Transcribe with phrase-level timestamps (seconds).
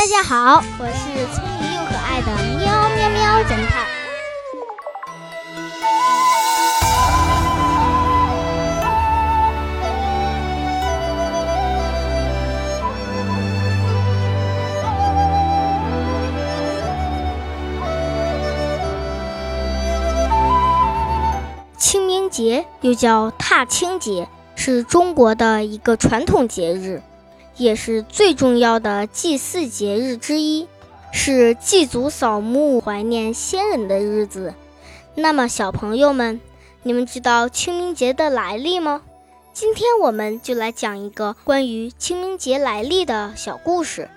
[0.00, 3.86] 大家好，我是聪明又可爱的喵喵喵侦探。
[21.76, 27.02] 清明节又叫踏青节，是中国的一个传统节日。
[27.60, 30.66] 也是最重要的祭祀节日之一，
[31.12, 34.54] 是祭祖扫墓、怀念先人的日子。
[35.14, 36.40] 那么，小朋友们，
[36.82, 39.02] 你们知道清明节的来历吗？
[39.52, 44.08] 今天我们就来讲一个关于清明节来历的小故事。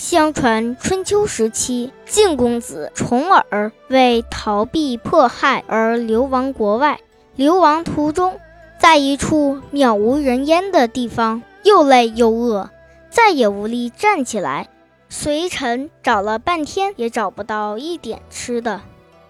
[0.00, 6.98] 相传春秋时期，晋公子重耳为逃避迫害而流亡国外。
[7.36, 8.40] 流亡途中，
[8.78, 12.70] 在一处渺无人烟的地方，又累又饿，
[13.10, 14.68] 再也无力站起来。
[15.10, 18.80] 随臣找了半天，也找不到一点吃的。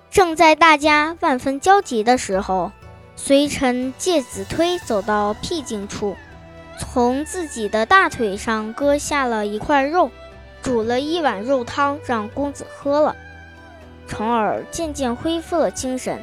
[0.09, 2.71] 正在大家万分焦急的时候，
[3.17, 6.15] 随臣介子推走到僻静处，
[6.79, 10.12] 从自己的大腿上割下了一块肉。
[10.62, 13.16] 煮了一碗肉汤让公子喝了，
[14.06, 16.20] 重耳渐渐恢复了精神。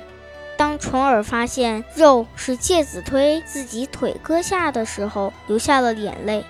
[0.57, 6.43] 当重耳发现肉是介子推自己腿割下的时候，流下了眼泪。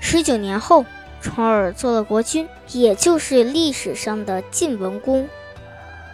[0.00, 0.84] 十九年后，
[1.20, 5.28] 重耳做了国君，也就是历史上的晋文公。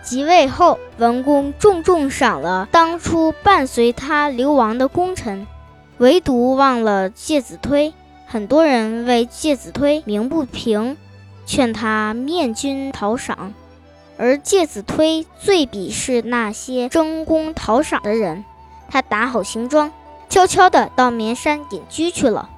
[0.02, 5.46] 即位后，文公重重赏了当初伴随他流亡的功臣，
[5.98, 7.92] 唯独忘了介子推。
[8.26, 10.96] 很多人为介子推鸣不平。
[11.50, 13.52] 劝他面君讨赏，
[14.16, 18.44] 而介子推最鄙视那些争功讨赏的人。
[18.88, 19.90] 他打好行装，
[20.28, 22.48] 悄悄地到绵山隐居去了。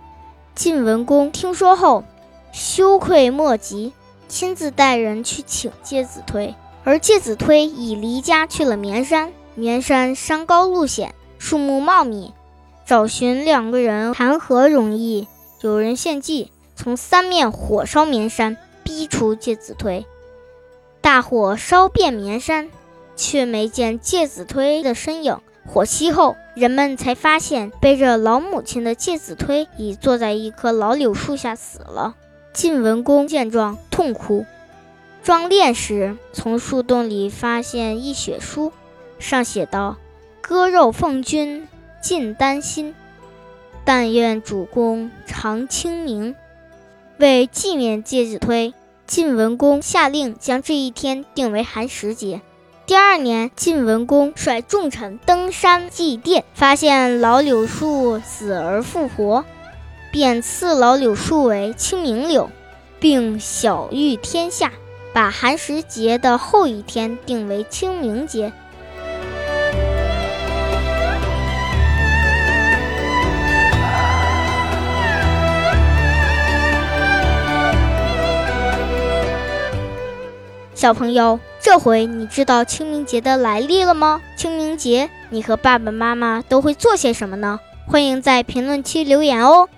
[0.55, 2.05] 晋文公听说后，
[2.53, 3.95] 羞愧莫及，
[4.29, 6.55] 亲自带人去请介子推。
[6.85, 9.33] 而介子推已离家去了绵山。
[9.55, 12.35] 绵山山高路险，树木茂密，
[12.85, 15.29] 找寻两个人谈何容易？
[15.63, 18.59] 有人献计，从三面火烧绵山。
[18.85, 20.07] 逼出介子推，
[21.01, 22.71] 大火烧遍绵山，
[23.17, 25.39] 却没见介子推的身影。
[25.65, 32.17] 火熄后，人们才发现背着老母亲的介子推已坐在一棵老柳树下死了。
[32.53, 34.45] 晋文公见状，痛哭。
[35.23, 38.73] 装殓时，从树洞里发现一血书，
[39.21, 39.99] 上写道
[40.43, 41.69] ：“割肉奉君，
[42.03, 42.93] 尽丹心。
[43.85, 46.35] 但愿主公常清明。”
[47.19, 48.75] 为纪念介子推，
[49.07, 52.41] 晋文公下令将这一天定为寒食节。
[52.85, 59.45] 第二年，晋文公率众臣登山祭奠，发现老柳树死而复活，
[60.11, 62.51] 便赐老柳树为清明柳，
[62.99, 64.73] 并晓谕天下，
[65.13, 68.53] 把寒食节的后一天定为清明节。
[80.75, 84.23] 小朋友，这回你知道清明节的来历了吗？
[84.37, 87.61] 清明节，你和爸爸妈妈都会做些什么呢？
[87.87, 89.69] 欢迎在评论区留言哦。